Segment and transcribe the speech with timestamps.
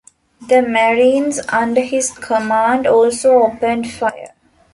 [0.41, 4.33] The marines under his command also opened fire.